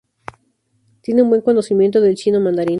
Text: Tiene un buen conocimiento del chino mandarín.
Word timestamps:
Tiene 1.03 1.21
un 1.21 1.29
buen 1.29 1.41
conocimiento 1.41 2.01
del 2.01 2.15
chino 2.15 2.39
mandarín. 2.39 2.69